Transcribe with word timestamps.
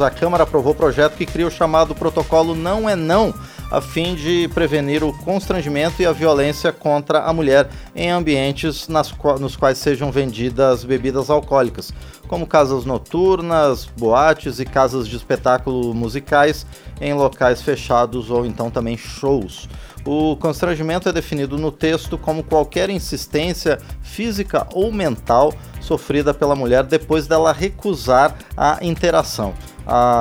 A 0.00 0.10
Câmara 0.10 0.42
aprovou 0.42 0.72
o 0.72 0.74
projeto 0.74 1.14
que 1.14 1.24
cria 1.24 1.46
o 1.46 1.50
chamado 1.52 1.94
protocolo 1.94 2.52
Não 2.52 2.90
é 2.90 2.96
Não, 2.96 3.32
a 3.70 3.80
fim 3.80 4.16
de 4.16 4.48
prevenir 4.52 5.04
o 5.04 5.16
constrangimento 5.18 6.02
e 6.02 6.04
a 6.04 6.10
violência 6.10 6.72
contra 6.72 7.20
a 7.20 7.32
mulher 7.32 7.70
em 7.94 8.10
ambientes 8.10 8.88
nas, 8.88 9.14
nos 9.38 9.54
quais 9.54 9.78
sejam 9.78 10.10
vendidas 10.10 10.82
bebidas 10.82 11.30
alcoólicas, 11.30 11.92
como 12.26 12.44
casas 12.44 12.84
noturnas, 12.84 13.84
boates 13.84 14.58
e 14.58 14.64
casas 14.64 15.06
de 15.06 15.14
espetáculo 15.14 15.94
musicais 15.94 16.66
em 17.00 17.14
locais 17.14 17.62
fechados 17.62 18.32
ou 18.32 18.44
então 18.44 18.72
também 18.72 18.96
shows. 18.96 19.68
O 20.04 20.36
constrangimento 20.36 21.08
é 21.08 21.12
definido 21.12 21.56
no 21.56 21.70
texto 21.70 22.18
como 22.18 22.42
qualquer 22.42 22.90
insistência 22.90 23.78
física 24.02 24.66
ou 24.74 24.90
mental 24.90 25.54
sofrida 25.80 26.34
pela 26.34 26.56
mulher 26.56 26.82
depois 26.82 27.28
dela 27.28 27.52
recusar 27.52 28.36
a 28.56 28.78
interação. 28.82 29.54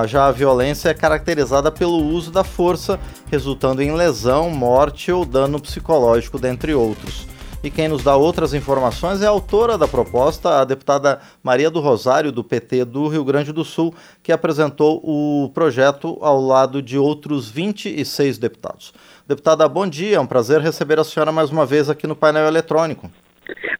Já 0.07 0.27
a 0.27 0.31
violência 0.31 0.89
é 0.89 0.93
caracterizada 0.93 1.71
pelo 1.71 1.97
uso 1.97 2.31
da 2.31 2.43
força, 2.43 2.99
resultando 3.31 3.81
em 3.81 3.93
lesão, 3.93 4.49
morte 4.49 5.11
ou 5.11 5.25
dano 5.25 5.61
psicológico, 5.61 6.37
dentre 6.37 6.73
outros. 6.73 7.27
E 7.63 7.71
quem 7.71 7.87
nos 7.87 8.03
dá 8.03 8.17
outras 8.17 8.53
informações 8.53 9.21
é 9.21 9.25
a 9.25 9.29
autora 9.29 9.77
da 9.77 9.87
proposta, 9.87 10.59
a 10.59 10.65
deputada 10.65 11.21
Maria 11.41 11.71
do 11.71 11.79
Rosário, 11.79 12.29
do 12.29 12.43
PT 12.43 12.83
do 12.83 13.07
Rio 13.07 13.23
Grande 13.23 13.53
do 13.53 13.63
Sul, 13.63 13.93
que 14.21 14.33
apresentou 14.33 14.99
o 15.01 15.49
projeto 15.53 16.17
ao 16.19 16.41
lado 16.41 16.81
de 16.81 16.97
outros 16.97 17.49
26 17.49 18.37
deputados. 18.37 18.93
Deputada, 19.25 19.65
bom 19.69 19.87
dia, 19.87 20.17
é 20.17 20.19
um 20.19 20.27
prazer 20.27 20.59
receber 20.59 20.99
a 20.99 21.05
senhora 21.05 21.31
mais 21.31 21.51
uma 21.51 21.65
vez 21.65 21.89
aqui 21.89 22.05
no 22.05 22.17
painel 22.17 22.47
eletrônico. 22.47 23.09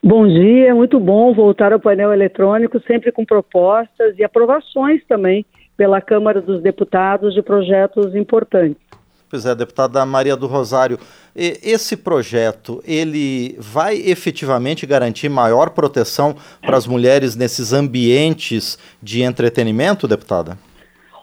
Bom 0.02 0.26
dia, 0.26 0.70
é 0.70 0.72
muito 0.72 0.98
bom 0.98 1.34
voltar 1.34 1.74
ao 1.74 1.80
painel 1.80 2.10
eletrônico, 2.10 2.80
sempre 2.86 3.12
com 3.12 3.22
propostas 3.22 4.18
e 4.18 4.24
aprovações 4.24 5.02
também 5.06 5.44
pela 5.76 6.00
Câmara 6.00 6.40
dos 6.40 6.62
Deputados 6.62 7.34
de 7.34 7.42
projetos 7.42 8.14
importantes. 8.14 8.82
Pois 9.28 9.46
é, 9.46 9.54
deputada 9.54 10.04
Maria 10.06 10.36
do 10.36 10.46
Rosário, 10.46 10.96
esse 11.34 11.96
projeto, 11.96 12.80
ele 12.86 13.56
vai 13.58 13.96
efetivamente 13.96 14.86
garantir 14.86 15.28
maior 15.28 15.70
proteção 15.70 16.36
para 16.60 16.76
as 16.76 16.86
mulheres 16.86 17.34
nesses 17.34 17.72
ambientes 17.72 18.78
de 19.02 19.22
entretenimento, 19.22 20.06
deputada? 20.06 20.56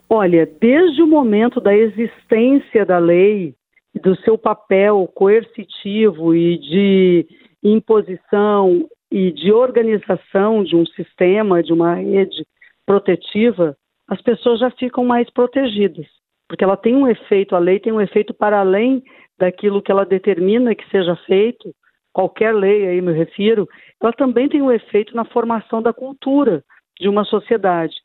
Olha, 0.09 0.45
desde 0.59 1.02
o 1.02 1.08
momento 1.08 1.61
da 1.61 1.73
existência 1.73 2.86
da 2.86 2.97
lei, 2.97 3.55
do 4.03 4.13
seu 4.17 4.38
papel 4.38 5.09
coercitivo 5.15 6.36
e 6.36 6.58
de 6.58 7.27
imposição 7.63 8.89
e 9.09 9.31
de 9.31 9.53
organização 9.53 10.65
de 10.65 10.75
um 10.75 10.86
sistema, 10.86 11.63
de 11.63 11.71
uma 11.71 11.95
rede 11.95 12.45
protetiva, 12.86 13.77
as 14.12 14.22
pessoas 14.22 14.59
já 14.59 14.70
ficam 14.72 15.06
mais 15.06 15.30
protegidas, 15.30 16.06
porque 16.45 16.66
ela 16.66 16.76
tem 16.76 16.94
um 16.94 17.08
efeito, 17.08 17.56
a 17.56 17.59
lei 17.59 17.80
tem 17.80 17.94
um 17.94 18.02
efeito 18.02 18.34
para 18.34 18.59
além 18.59 19.02
daquilo 19.40 19.81
que 19.81 19.90
ela 19.90 20.06
determina 20.06 20.76
que 20.76 20.86
seja 20.90 21.16
feito, 21.26 21.73
qualquer 22.12 22.54
lei 22.54 22.86
aí 22.88 23.02
me 23.02 23.14
refiro, 23.14 23.66
ela 24.04 24.12
também 24.12 24.50
tem 24.50 24.62
um 24.62 24.70
efeito 24.70 25.16
na 25.16 25.23
formação 25.23 25.82
da 25.82 25.94
cultura 25.94 26.62
de 27.00 27.08
uma 27.08 27.23
sociedade. 27.23 27.95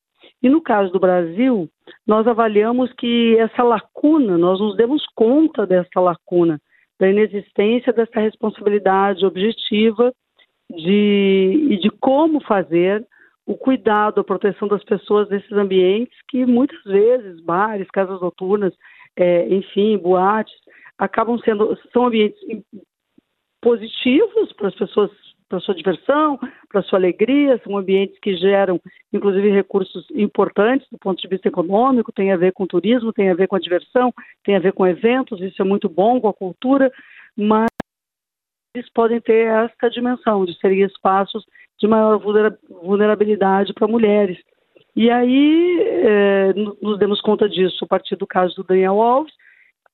E 0.40 0.48
no 0.48 0.62
caso 0.62 0.92
do 0.92 1.00
Brasil, 1.00 1.68
nós 2.06 2.24
avaliamos 2.28 2.92
que 2.92 3.36
essa 3.40 3.64
lacuna, 3.64 4.38
nós 4.38 4.60
nos 4.60 4.76
demos 4.76 5.04
conta 5.12 5.66
dessa 5.66 5.98
lacuna, 6.00 6.60
da 7.00 7.10
inexistência 7.10 7.92
dessa 7.92 8.20
responsabilidade 8.20 9.26
objetiva 9.26 10.12
de, 10.70 11.68
e 11.68 11.76
de 11.78 11.90
como 11.90 12.40
fazer 12.44 13.04
o 13.46 13.56
cuidado, 13.56 14.20
a 14.20 14.24
proteção 14.24 14.66
das 14.66 14.82
pessoas 14.82 15.28
nesses 15.28 15.52
ambientes 15.52 16.18
que 16.28 16.44
muitas 16.44 16.82
vezes, 16.82 17.40
bares, 17.40 17.88
casas 17.90 18.20
noturnas, 18.20 18.74
é, 19.16 19.48
enfim, 19.48 19.96
boates, 19.96 20.54
acabam 20.98 21.38
sendo, 21.38 21.78
são 21.92 22.06
ambientes 22.06 22.38
positivos 23.62 24.52
para 24.54 24.68
as 24.68 24.74
pessoas, 24.74 25.10
para 25.48 25.60
sua 25.60 25.74
diversão, 25.76 26.38
para 26.68 26.82
sua 26.82 26.98
alegria, 26.98 27.60
são 27.62 27.78
ambientes 27.78 28.18
que 28.20 28.36
geram, 28.36 28.80
inclusive, 29.12 29.48
recursos 29.50 30.06
importantes 30.10 30.88
do 30.90 30.98
ponto 30.98 31.20
de 31.20 31.28
vista 31.28 31.46
econômico, 31.46 32.12
tem 32.12 32.32
a 32.32 32.36
ver 32.36 32.52
com 32.52 32.66
turismo, 32.66 33.12
tem 33.12 33.30
a 33.30 33.34
ver 33.34 33.46
com 33.46 33.54
a 33.54 33.60
diversão, 33.60 34.12
tem 34.44 34.56
a 34.56 34.60
ver 34.60 34.72
com 34.72 34.86
eventos, 34.86 35.40
isso 35.40 35.62
é 35.62 35.64
muito 35.64 35.88
bom, 35.88 36.20
com 36.20 36.28
a 36.28 36.34
cultura, 36.34 36.90
mas 37.36 37.68
eles 38.76 38.90
podem 38.90 39.20
ter 39.20 39.46
essa 39.46 39.90
dimensão 39.90 40.44
de 40.44 40.56
serem 40.58 40.82
espaços 40.82 41.44
de 41.78 41.86
maior 41.86 42.18
vulnerabilidade 42.82 43.72
para 43.72 43.88
mulheres. 43.88 44.38
E 44.94 45.10
aí 45.10 45.80
é, 45.82 46.52
nos 46.80 46.98
demos 46.98 47.20
conta 47.20 47.48
disso 47.48 47.84
a 47.84 47.86
partir 47.86 48.16
do 48.16 48.26
caso 48.26 48.54
do 48.56 48.64
Daniel 48.64 49.00
Alves, 49.00 49.32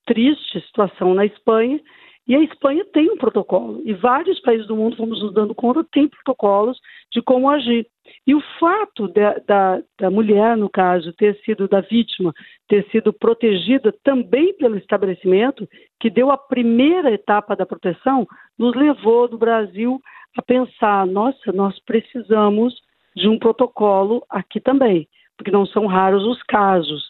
triste 0.06 0.60
situação 0.66 1.14
na 1.14 1.26
Espanha, 1.26 1.80
e 2.26 2.36
a 2.36 2.40
Espanha 2.40 2.84
tem 2.92 3.10
um 3.10 3.16
protocolo, 3.16 3.82
e 3.84 3.92
vários 3.94 4.38
países 4.40 4.66
do 4.68 4.76
mundo, 4.76 4.96
fomos 4.96 5.20
nos 5.20 5.34
dando 5.34 5.54
conta, 5.54 5.84
têm 5.90 6.08
protocolos 6.08 6.78
de 7.12 7.20
como 7.20 7.50
agir. 7.50 7.86
E 8.26 8.34
o 8.34 8.40
fato 8.60 9.08
da, 9.08 9.34
da, 9.46 9.82
da, 9.98 10.10
mulher, 10.10 10.56
no 10.56 10.68
caso, 10.68 11.12
ter 11.14 11.36
sido 11.44 11.66
da 11.66 11.80
vítima, 11.80 12.32
ter 12.68 12.86
sido 12.90 13.12
protegida 13.12 13.92
também 14.04 14.54
pelo 14.54 14.76
estabelecimento, 14.76 15.68
que 15.98 16.08
deu 16.08 16.30
a 16.30 16.38
primeira 16.38 17.12
etapa 17.12 17.56
da 17.56 17.66
proteção, 17.66 18.26
nos 18.56 18.74
levou 18.76 19.26
do 19.26 19.38
Brasil 19.38 20.00
a 20.36 20.42
pensar: 20.42 21.06
nossa, 21.06 21.52
nós 21.52 21.78
precisamos 21.84 22.74
de 23.16 23.28
um 23.28 23.38
protocolo 23.38 24.24
aqui 24.30 24.60
também, 24.60 25.08
porque 25.36 25.50
não 25.50 25.66
são 25.66 25.86
raros 25.86 26.24
os 26.24 26.40
casos. 26.44 27.02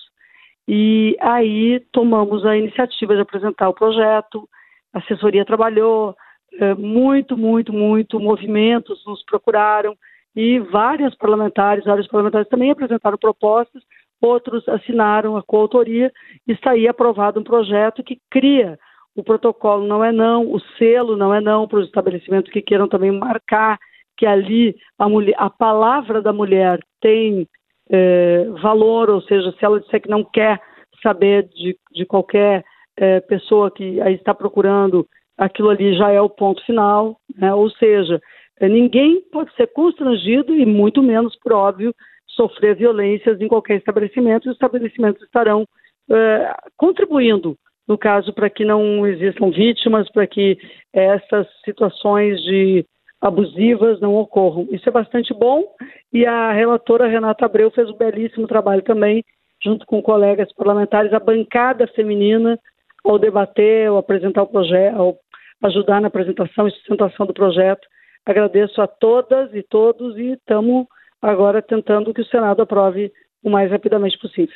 E 0.66 1.16
aí 1.20 1.80
tomamos 1.92 2.46
a 2.46 2.56
iniciativa 2.56 3.14
de 3.14 3.20
apresentar 3.20 3.68
o 3.68 3.74
projeto, 3.74 4.48
a 4.92 4.98
assessoria 4.98 5.44
trabalhou, 5.44 6.14
é, 6.54 6.74
muito, 6.74 7.36
muito, 7.36 7.72
muito, 7.72 8.20
movimentos 8.20 9.02
nos 9.06 9.24
procuraram 9.24 9.94
e 10.34 10.58
vários 10.58 11.14
parlamentares, 11.14 11.84
vários 11.84 12.06
parlamentares 12.06 12.48
também 12.48 12.70
apresentaram 12.70 13.18
propostas, 13.18 13.82
outros 14.20 14.66
assinaram 14.68 15.36
a 15.36 15.42
coautoria 15.42 16.12
e 16.46 16.52
está 16.52 16.70
aí 16.70 16.88
aprovado 16.88 17.40
um 17.40 17.44
projeto 17.44 18.02
que 18.02 18.18
cria 18.30 18.78
o 19.14 19.22
protocolo 19.22 19.86
não 19.86 20.02
é 20.02 20.10
não, 20.10 20.50
o 20.50 20.58
selo 20.78 21.16
não 21.16 21.34
é 21.34 21.40
não 21.40 21.68
para 21.68 21.80
os 21.80 21.86
estabelecimentos 21.86 22.50
que 22.50 22.62
queiram 22.62 22.88
também 22.88 23.12
marcar 23.12 23.78
que 24.16 24.26
ali 24.26 24.74
a, 24.98 25.08
mulher, 25.08 25.34
a 25.38 25.50
palavra 25.50 26.22
da 26.22 26.32
mulher 26.32 26.80
tem 27.00 27.46
é, 27.90 28.44
valor, 28.62 29.10
ou 29.10 29.20
seja, 29.22 29.52
se 29.52 29.64
ela 29.64 29.80
disser 29.80 30.00
que 30.00 30.08
não 30.08 30.24
quer 30.24 30.60
saber 31.02 31.48
de, 31.48 31.76
de 31.92 32.06
qualquer 32.06 32.64
é, 32.96 33.20
pessoa 33.20 33.70
que 33.70 34.00
aí 34.00 34.14
está 34.14 34.34
procurando, 34.34 35.06
aquilo 35.36 35.70
ali 35.70 35.96
já 35.96 36.10
é 36.10 36.20
o 36.20 36.30
ponto 36.30 36.64
final, 36.64 37.18
né? 37.36 37.52
ou 37.54 37.70
seja, 37.70 38.20
é, 38.60 38.68
ninguém 38.68 39.20
pode 39.32 39.54
ser 39.54 39.68
constrangido 39.68 40.54
e 40.54 40.64
muito 40.66 41.02
menos, 41.02 41.36
por 41.36 41.52
óbvio, 41.52 41.94
sofrer 42.28 42.76
violências 42.76 43.40
em 43.40 43.48
qualquer 43.48 43.76
estabelecimento, 43.76 44.46
os 44.46 44.54
estabelecimentos 44.54 45.22
estarão 45.22 45.66
é, 46.10 46.54
contribuindo 46.76 47.56
no 47.86 47.98
caso, 47.98 48.32
para 48.32 48.48
que 48.48 48.64
não 48.64 49.06
existam 49.06 49.50
vítimas, 49.50 50.10
para 50.10 50.26
que 50.26 50.58
essas 50.92 51.46
situações 51.64 52.40
de 52.42 52.86
abusivas 53.20 54.00
não 54.00 54.16
ocorram. 54.16 54.66
Isso 54.70 54.88
é 54.88 54.92
bastante 54.92 55.32
bom 55.34 55.64
e 56.12 56.26
a 56.26 56.52
relatora 56.52 57.06
Renata 57.06 57.46
Abreu 57.46 57.70
fez 57.70 57.88
um 57.88 57.96
belíssimo 57.96 58.46
trabalho 58.46 58.82
também, 58.82 59.24
junto 59.62 59.86
com 59.86 60.02
colegas 60.02 60.52
parlamentares, 60.54 61.12
a 61.12 61.20
bancada 61.20 61.86
feminina, 61.88 62.58
ao 63.04 63.18
debater, 63.18 63.88
ao 63.88 63.98
apresentar 63.98 64.42
o 64.42 64.46
projeto, 64.46 64.96
ao 64.96 65.18
ajudar 65.62 66.00
na 66.00 66.08
apresentação 66.08 66.66
e 66.66 66.72
sustentação 66.72 67.26
do 67.26 67.34
projeto. 67.34 67.86
Agradeço 68.26 68.80
a 68.80 68.86
todas 68.86 69.52
e 69.54 69.62
todos 69.62 70.16
e 70.16 70.32
estamos 70.32 70.86
agora 71.20 71.62
tentando 71.62 72.12
que 72.12 72.20
o 72.20 72.26
Senado 72.26 72.62
aprove 72.62 73.12
o 73.42 73.50
mais 73.50 73.70
rapidamente 73.70 74.18
possível. 74.18 74.54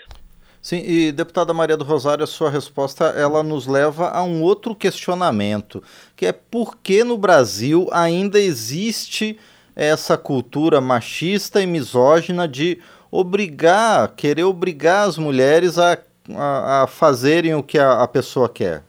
Sim, 0.61 0.83
e 0.85 1.13
deputada 1.13 1.55
Maria 1.55 1.77
do 1.77 1.85
Rosário, 1.85 2.25
a 2.25 2.27
sua 2.27 2.51
resposta 2.51 3.05
ela 3.05 3.43
nos 3.43 3.69
leva 3.69 4.09
a 4.09 4.25
um 4.25 4.43
outro 4.43 4.75
questionamento, 4.75 5.81
que 6.17 6.27
é 6.27 6.33
por 6.33 6.79
que 6.79 7.05
no 7.05 7.17
Brasil 7.17 7.89
ainda 7.93 8.41
existe 8.41 9.39
essa 9.77 10.17
cultura 10.17 10.81
machista 10.81 11.63
e 11.63 11.67
misógina 11.67 12.49
de 12.49 12.81
obrigar, 13.11 14.15
querer 14.17 14.45
obrigar 14.45 15.07
as 15.07 15.19
mulheres 15.19 15.79
a, 15.79 15.97
a, 16.35 16.83
a 16.83 16.87
fazerem 16.87 17.55
o 17.55 17.63
que 17.63 17.79
a, 17.79 18.03
a, 18.03 18.09
pessoa 18.09 18.49
quer? 18.49 18.83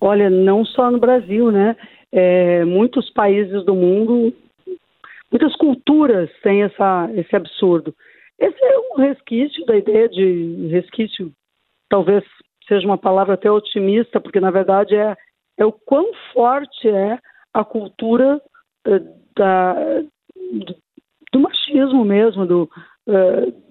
Olha, 0.00 0.28
não 0.28 0.64
só 0.64 0.90
no 0.90 0.98
Brasil, 0.98 1.50
né? 1.50 1.76
É, 2.12 2.64
muitos 2.64 3.10
países 3.10 3.64
do 3.64 3.74
mundo, 3.74 4.32
muitas 5.30 5.54
culturas 5.56 6.30
têm 6.42 6.62
essa, 6.62 7.08
esse 7.14 7.34
absurdo. 7.34 7.94
Esse 8.38 8.62
é 8.64 8.78
um 8.78 8.96
resquício 8.98 9.64
da 9.66 9.76
ideia 9.76 10.08
de 10.08 10.68
resquício, 10.70 11.32
talvez 11.88 12.24
seja 12.68 12.86
uma 12.86 12.98
palavra 12.98 13.34
até 13.34 13.50
otimista, 13.50 14.20
porque 14.20 14.40
na 14.40 14.50
verdade 14.50 14.94
é, 14.94 15.16
é 15.56 15.64
o 15.64 15.72
quão 15.72 16.10
forte 16.32 16.88
é 16.88 17.18
a 17.52 17.64
cultura 17.64 18.40
uh, 18.86 19.24
da, 19.36 19.74
do, 20.34 20.76
do, 21.32 21.40
machismo 21.40 22.04
mesmo, 22.04 22.46
do, 22.46 22.70
uh, 23.06 23.63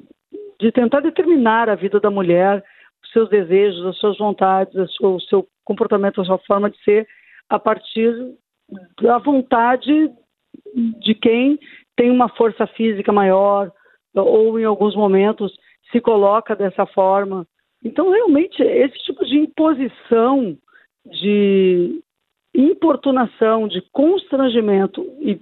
de 0.63 0.71
tentar 0.71 1.01
determinar 1.01 1.69
a 1.69 1.75
vida 1.75 1.99
da 1.99 2.09
mulher, 2.09 2.63
os 3.03 3.11
seus 3.11 3.29
desejos, 3.29 3.85
as 3.85 3.97
suas 3.97 4.17
vontades, 4.17 4.73
o 5.01 5.19
seu 5.19 5.45
comportamento, 5.65 6.21
a 6.21 6.25
sua 6.25 6.37
forma 6.39 6.69
de 6.69 6.81
ser, 6.83 7.05
a 7.49 7.59
partir 7.59 8.15
da 9.01 9.17
vontade 9.17 10.09
de 11.01 11.13
quem 11.15 11.59
tem 11.97 12.09
uma 12.09 12.29
força 12.29 12.65
física 12.65 13.11
maior 13.11 13.71
ou 14.15 14.57
em 14.57 14.63
alguns 14.63 14.95
momentos 14.95 15.53
se 15.91 15.99
coloca 15.99 16.55
dessa 16.55 16.85
forma. 16.85 17.45
Então, 17.83 18.09
realmente, 18.09 18.63
esse 18.63 18.97
tipo 18.99 19.25
de 19.25 19.37
imposição, 19.37 20.57
de 21.05 22.01
importunação, 22.55 23.67
de 23.67 23.81
constrangimento 23.91 25.03
e 25.19 25.41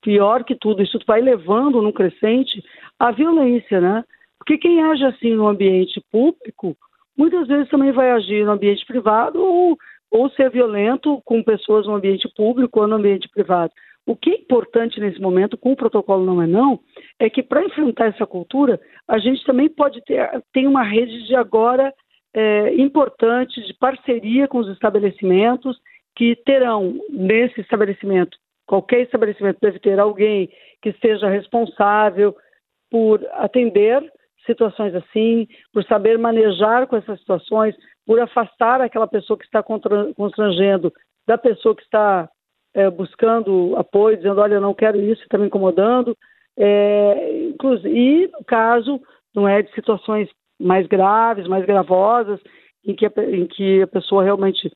pior 0.00 0.44
que 0.44 0.54
tudo, 0.54 0.80
isso 0.80 0.98
vai 1.06 1.20
levando 1.20 1.82
num 1.82 1.90
crescente 1.90 2.62
a 3.00 3.10
violência, 3.10 3.80
né? 3.80 4.04
Porque 4.44 4.58
quem 4.58 4.82
age 4.82 5.02
assim 5.04 5.34
no 5.34 5.48
ambiente 5.48 6.02
público, 6.12 6.76
muitas 7.16 7.48
vezes 7.48 7.68
também 7.70 7.92
vai 7.92 8.10
agir 8.10 8.44
no 8.44 8.52
ambiente 8.52 8.84
privado 8.84 9.42
ou, 9.42 9.78
ou 10.10 10.28
ser 10.30 10.50
violento 10.50 11.22
com 11.24 11.42
pessoas 11.42 11.86
no 11.86 11.94
ambiente 11.94 12.28
público 12.36 12.80
ou 12.80 12.86
no 12.86 12.96
ambiente 12.96 13.26
privado. 13.30 13.72
O 14.06 14.14
que 14.14 14.30
é 14.30 14.34
importante 14.34 15.00
nesse 15.00 15.18
momento, 15.18 15.56
com 15.56 15.72
o 15.72 15.76
protocolo 15.76 16.26
não 16.26 16.42
é 16.42 16.46
não, 16.46 16.78
é 17.18 17.30
que 17.30 17.42
para 17.42 17.64
enfrentar 17.64 18.08
essa 18.08 18.26
cultura, 18.26 18.78
a 19.08 19.16
gente 19.16 19.42
também 19.46 19.66
pode 19.66 20.04
ter 20.04 20.28
tem 20.52 20.66
uma 20.66 20.82
rede 20.82 21.26
de 21.26 21.34
agora 21.34 21.90
é, 22.34 22.74
importante 22.74 23.64
de 23.64 23.72
parceria 23.72 24.46
com 24.46 24.58
os 24.58 24.68
estabelecimentos 24.68 25.78
que 26.14 26.36
terão 26.44 27.00
nesse 27.08 27.62
estabelecimento, 27.62 28.36
qualquer 28.66 29.00
estabelecimento 29.00 29.58
deve 29.60 29.78
ter 29.78 29.98
alguém 29.98 30.50
que 30.82 30.92
seja 31.00 31.28
responsável 31.30 32.36
por 32.90 33.26
atender 33.32 34.02
situações 34.46 34.94
assim, 34.94 35.46
por 35.72 35.84
saber 35.84 36.18
manejar 36.18 36.86
com 36.86 36.96
essas 36.96 37.18
situações, 37.20 37.74
por 38.06 38.20
afastar 38.20 38.80
aquela 38.80 39.06
pessoa 39.06 39.38
que 39.38 39.44
está 39.44 39.62
constrangendo 39.62 40.92
da 41.26 41.38
pessoa 41.38 41.74
que 41.74 41.82
está 41.82 42.28
é, 42.74 42.90
buscando 42.90 43.74
apoio, 43.76 44.16
dizendo, 44.16 44.40
olha, 44.40 44.54
eu 44.54 44.60
não 44.60 44.74
quero 44.74 45.00
isso, 45.00 45.22
está 45.22 45.38
me 45.38 45.46
incomodando. 45.46 46.16
É, 46.56 47.52
e, 47.86 48.28
no 48.32 48.44
caso, 48.44 49.00
não 49.34 49.48
é 49.48 49.62
de 49.62 49.72
situações 49.72 50.28
mais 50.60 50.86
graves, 50.86 51.46
mais 51.46 51.64
gravosas, 51.64 52.40
em 52.84 52.94
que 52.94 53.06
a, 53.06 53.12
em 53.30 53.46
que 53.46 53.82
a 53.82 53.86
pessoa 53.86 54.22
realmente 54.22 54.70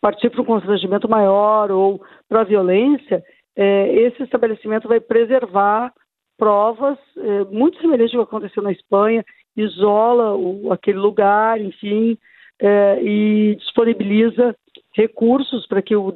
partir 0.00 0.30
para 0.30 0.42
um 0.42 0.44
constrangimento 0.44 1.08
maior 1.08 1.70
ou 1.70 2.02
para 2.28 2.42
a 2.42 2.44
violência, 2.44 3.24
é, 3.56 3.94
esse 3.94 4.22
estabelecimento 4.22 4.86
vai 4.86 5.00
preservar 5.00 5.92
provas 6.36 6.98
é, 7.16 7.44
muito 7.44 7.80
semelhantes 7.80 8.14
ao 8.14 8.26
que 8.26 8.34
aconteceu 8.34 8.62
na 8.62 8.72
Espanha, 8.72 9.24
isola 9.56 10.34
o, 10.34 10.72
aquele 10.72 10.98
lugar, 10.98 11.60
enfim, 11.60 12.18
é, 12.60 13.02
e 13.02 13.56
disponibiliza 13.56 14.54
recursos 14.94 15.66
para 15.66 15.82
que, 15.82 15.94
o 15.94 16.12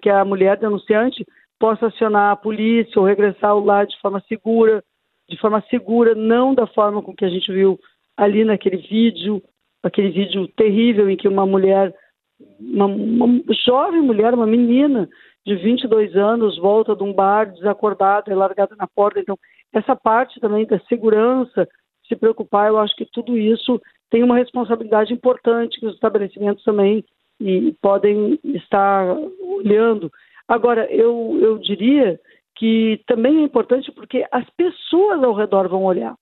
que 0.00 0.10
a 0.10 0.24
mulher 0.24 0.56
denunciante 0.58 1.24
possa 1.58 1.86
acionar 1.86 2.32
a 2.32 2.36
polícia 2.36 2.98
ou 3.00 3.06
regressar 3.06 3.50
ao 3.50 3.64
lar 3.64 3.86
de 3.86 3.98
forma 4.00 4.22
segura, 4.28 4.82
de 5.28 5.38
forma 5.38 5.62
segura, 5.70 6.14
não 6.14 6.54
da 6.54 6.66
forma 6.66 7.02
com 7.02 7.14
que 7.14 7.24
a 7.24 7.28
gente 7.28 7.50
viu 7.52 7.78
ali 8.16 8.44
naquele 8.44 8.76
vídeo, 8.76 9.42
aquele 9.82 10.10
vídeo 10.10 10.48
terrível 10.48 11.08
em 11.08 11.16
que 11.16 11.28
uma 11.28 11.46
mulher, 11.46 11.94
uma, 12.60 12.86
uma 12.86 13.42
jovem 13.64 14.00
mulher, 14.00 14.34
uma 14.34 14.46
menina 14.46 15.08
de 15.46 15.56
22 15.56 16.16
anos, 16.16 16.58
volta 16.58 16.96
de 16.96 17.02
um 17.02 17.12
bar 17.12 17.52
desacordada 17.52 18.30
e 18.30 18.34
largada 18.34 18.74
na 18.76 18.86
porta. 18.86 19.20
Então, 19.20 19.38
essa 19.72 19.94
parte 19.94 20.40
também 20.40 20.66
da 20.66 20.78
segurança, 20.80 21.68
se 22.08 22.16
preocupar, 22.16 22.68
eu 22.68 22.78
acho 22.78 22.94
que 22.96 23.06
tudo 23.12 23.36
isso 23.36 23.80
tem 24.10 24.22
uma 24.22 24.36
responsabilidade 24.36 25.12
importante 25.12 25.78
que 25.78 25.86
os 25.86 25.94
estabelecimentos 25.94 26.64
também 26.64 27.04
e 27.40 27.74
podem 27.82 28.38
estar 28.44 29.16
olhando. 29.40 30.10
Agora, 30.46 30.86
eu, 30.90 31.38
eu 31.40 31.58
diria 31.58 32.18
que 32.56 33.00
também 33.06 33.38
é 33.38 33.42
importante 33.42 33.90
porque 33.92 34.26
as 34.30 34.48
pessoas 34.50 35.22
ao 35.22 35.34
redor 35.34 35.68
vão 35.68 35.84
olhar. 35.84 36.14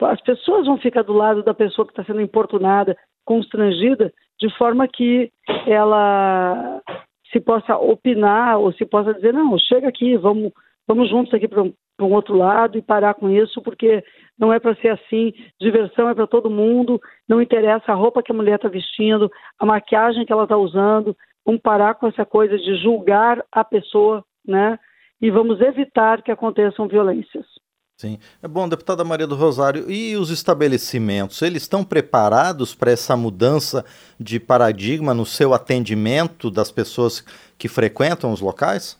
As 0.00 0.20
pessoas 0.22 0.66
vão 0.66 0.78
ficar 0.78 1.02
do 1.02 1.12
lado 1.12 1.42
da 1.42 1.52
pessoa 1.52 1.84
que 1.86 1.92
está 1.92 2.04
sendo 2.04 2.20
importunada, 2.20 2.96
constrangida, 3.24 4.12
de 4.40 4.48
forma 4.56 4.88
que 4.88 5.30
ela 5.66 6.80
se 7.32 7.40
possa 7.40 7.76
opinar 7.76 8.58
ou 8.58 8.72
se 8.72 8.84
possa 8.84 9.14
dizer, 9.14 9.32
não, 9.32 9.58
chega 9.58 9.88
aqui, 9.88 10.16
vamos, 10.16 10.52
vamos 10.86 11.08
juntos 11.08 11.32
aqui 11.34 11.46
para 11.46 11.62
um, 11.62 11.72
um 12.00 12.12
outro 12.12 12.36
lado 12.36 12.78
e 12.78 12.82
parar 12.82 13.14
com 13.14 13.28
isso, 13.28 13.60
porque 13.62 14.02
não 14.38 14.52
é 14.52 14.58
para 14.58 14.74
ser 14.76 14.88
assim, 14.88 15.32
diversão 15.60 16.08
é 16.08 16.14
para 16.14 16.26
todo 16.26 16.50
mundo, 16.50 17.00
não 17.28 17.42
interessa 17.42 17.92
a 17.92 17.94
roupa 17.94 18.22
que 18.22 18.32
a 18.32 18.34
mulher 18.34 18.56
está 18.56 18.68
vestindo, 18.68 19.30
a 19.58 19.66
maquiagem 19.66 20.24
que 20.24 20.32
ela 20.32 20.44
está 20.44 20.56
usando, 20.56 21.16
vamos 21.44 21.60
parar 21.60 21.94
com 21.94 22.06
essa 22.06 22.24
coisa 22.24 22.56
de 22.56 22.76
julgar 22.76 23.44
a 23.50 23.64
pessoa, 23.64 24.24
né? 24.46 24.78
E 25.20 25.30
vamos 25.30 25.60
evitar 25.60 26.22
que 26.22 26.30
aconteçam 26.30 26.86
violências. 26.86 27.44
Sim. 27.98 28.16
É 28.40 28.46
bom, 28.46 28.68
deputada 28.68 29.02
Maria 29.02 29.26
do 29.26 29.34
Rosário, 29.34 29.90
e 29.90 30.16
os 30.16 30.30
estabelecimentos, 30.30 31.42
eles 31.42 31.62
estão 31.62 31.82
preparados 31.82 32.72
para 32.72 32.92
essa 32.92 33.16
mudança 33.16 33.84
de 34.20 34.38
paradigma 34.38 35.12
no 35.12 35.26
seu 35.26 35.52
atendimento 35.52 36.48
das 36.48 36.70
pessoas 36.70 37.24
que 37.58 37.66
frequentam 37.66 38.32
os 38.32 38.40
locais? 38.40 38.96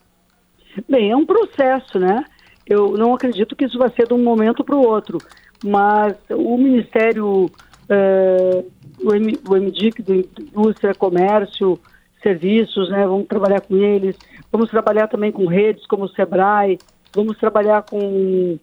Bem, 0.88 1.12
é 1.12 1.16
um 1.16 1.24
processo, 1.24 1.96
né? 2.00 2.24
Eu 2.66 2.96
não 2.98 3.14
acredito 3.14 3.54
que 3.54 3.66
isso 3.66 3.78
vai 3.78 3.88
ser 3.90 4.08
de 4.08 4.14
um 4.14 4.22
momento 4.24 4.64
para 4.64 4.74
o 4.74 4.84
outro, 4.84 5.18
mas 5.64 6.16
o 6.30 6.58
Ministério, 6.58 7.48
eh, 7.88 8.64
o, 9.00 9.14
M, 9.14 9.38
o 9.48 9.54
MDIC, 9.54 10.02
do 10.02 10.14
Indústria, 10.40 10.92
Comércio, 10.92 11.78
Serviços, 12.20 12.90
né? 12.90 13.06
Vamos 13.06 13.28
trabalhar 13.28 13.60
com 13.60 13.76
eles, 13.76 14.16
vamos 14.50 14.68
trabalhar 14.68 15.06
também 15.06 15.30
com 15.30 15.46
redes 15.46 15.86
como 15.86 16.06
o 16.06 16.08
SEBRAE, 16.08 16.78
vamos 17.14 17.38
trabalhar 17.38 17.82
com 17.82 18.58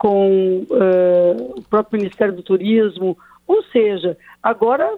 com 0.00 0.64
uh, 0.70 1.58
o 1.58 1.62
próprio 1.68 2.00
Ministério 2.00 2.34
do 2.34 2.42
Turismo, 2.42 3.18
ou 3.46 3.62
seja, 3.64 4.16
agora 4.42 4.90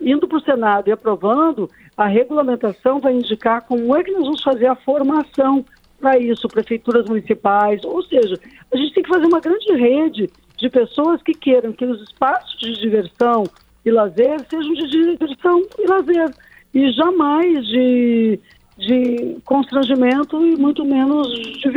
indo 0.00 0.26
para 0.26 0.38
o 0.38 0.42
Senado 0.42 0.88
e 0.88 0.92
aprovando, 0.92 1.70
a 1.96 2.08
regulamentação 2.08 2.98
vai 2.98 3.12
indicar 3.14 3.62
como 3.62 3.94
é 3.94 4.02
que 4.02 4.10
nós 4.10 4.24
vamos 4.24 4.42
fazer 4.42 4.66
a 4.66 4.74
formação 4.74 5.64
para 6.00 6.18
isso, 6.18 6.48
prefeituras 6.48 7.08
municipais, 7.08 7.84
ou 7.84 8.02
seja, 8.02 8.36
a 8.72 8.76
gente 8.76 8.94
tem 8.94 9.04
que 9.04 9.08
fazer 9.08 9.26
uma 9.26 9.38
grande 9.38 9.72
rede 9.76 10.28
de 10.56 10.68
pessoas 10.68 11.22
que 11.22 11.34
queiram 11.34 11.72
que 11.72 11.84
os 11.84 12.02
espaços 12.02 12.58
de 12.58 12.80
diversão 12.80 13.44
e 13.84 13.92
lazer 13.92 14.40
sejam 14.50 14.74
de 14.74 14.90
diversão 14.90 15.62
e 15.78 15.86
lazer, 15.86 16.34
e 16.74 16.90
jamais 16.90 17.64
de, 17.68 18.40
de 18.76 19.36
constrangimento 19.44 20.44
e 20.44 20.56
muito 20.56 20.84
menos 20.84 21.28
de 21.28 21.70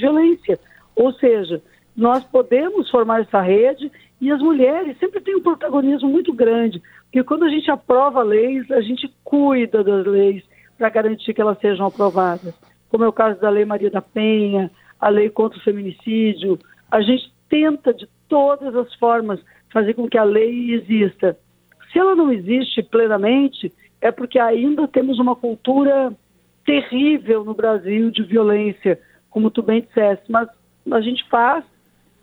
violência. 0.00 0.58
Ou 0.96 1.12
seja, 1.12 1.60
nós 1.96 2.24
podemos 2.24 2.90
formar 2.90 3.20
essa 3.20 3.40
rede 3.40 3.90
e 4.20 4.30
as 4.30 4.40
mulheres 4.40 4.98
sempre 4.98 5.20
têm 5.20 5.36
um 5.36 5.42
protagonismo 5.42 6.08
muito 6.08 6.32
grande, 6.32 6.82
porque 7.04 7.22
quando 7.22 7.44
a 7.44 7.48
gente 7.48 7.70
aprova 7.70 8.22
leis, 8.22 8.70
a 8.70 8.80
gente 8.80 9.12
cuida 9.24 9.84
das 9.84 10.06
leis 10.06 10.42
para 10.78 10.88
garantir 10.88 11.34
que 11.34 11.40
elas 11.40 11.58
sejam 11.58 11.86
aprovadas. 11.86 12.54
Como 12.88 13.04
é 13.04 13.08
o 13.08 13.12
caso 13.12 13.40
da 13.40 13.50
Lei 13.50 13.64
Maria 13.64 13.90
da 13.90 14.00
Penha, 14.00 14.70
a 15.00 15.08
lei 15.08 15.28
contra 15.28 15.58
o 15.58 15.62
feminicídio, 15.62 16.58
a 16.90 17.00
gente 17.00 17.32
tenta 17.48 17.92
de 17.92 18.08
todas 18.28 18.74
as 18.74 18.94
formas 18.94 19.40
fazer 19.70 19.94
com 19.94 20.08
que 20.08 20.16
a 20.16 20.24
lei 20.24 20.72
exista. 20.72 21.36
Se 21.92 21.98
ela 21.98 22.14
não 22.14 22.32
existe 22.32 22.82
plenamente, 22.82 23.72
é 24.00 24.10
porque 24.10 24.38
ainda 24.38 24.86
temos 24.88 25.18
uma 25.18 25.36
cultura 25.36 26.12
terrível 26.64 27.44
no 27.44 27.54
Brasil 27.54 28.10
de 28.10 28.22
violência, 28.22 29.00
como 29.30 29.50
tu 29.50 29.62
bem 29.62 29.82
disseste, 29.82 30.30
mas 30.30 30.48
a 30.90 31.00
gente 31.00 31.28
faz 31.28 31.64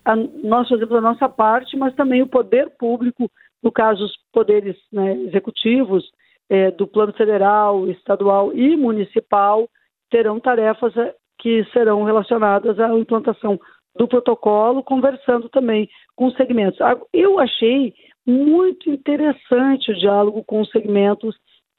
a, 0.10 0.16
nós 0.16 0.68
fazemos 0.68 0.96
a 0.96 1.02
nossa 1.02 1.30
parte, 1.30 1.78
mas 1.78 1.94
também 1.94 2.22
o 2.24 2.28
poder 2.28 2.72
público, 2.80 3.30
no 3.62 3.72
caso 3.72 4.06
os 4.06 4.18
poderes 4.34 4.76
né, 4.92 5.16
executivos 5.22 6.10
é, 6.50 6.72
do 6.72 6.88
plano 6.88 7.14
federal, 7.14 7.88
estadual 7.88 8.52
e 8.54 8.76
municipal, 8.76 9.70
terão 10.10 10.40
tarefas 10.40 10.98
é, 10.98 11.14
que 11.38 11.64
serão 11.72 12.04
relacionadas 12.04 12.80
à 12.80 12.90
implantação 12.98 13.60
do 13.96 14.08
protocolo, 14.08 14.84
conversando 14.84 15.48
também 15.50 15.88
com 16.16 16.26
os 16.26 16.36
segmentos. 16.36 16.80
Eu 17.14 17.40
achei 17.40 17.94
muito 18.26 18.90
interessante 18.90 19.92
o 19.92 19.96
diálogo 19.96 20.44
com 20.44 20.62
os 20.62 20.72
segmentos 20.72 21.36